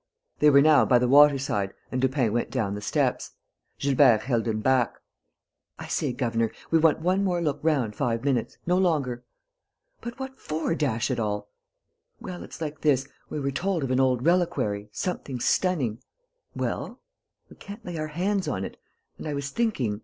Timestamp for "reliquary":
14.25-14.89